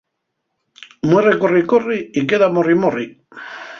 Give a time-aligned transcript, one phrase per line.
[1.09, 3.07] Muerre corri corri y queda morri morri.